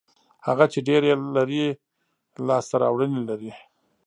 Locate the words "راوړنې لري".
2.83-3.51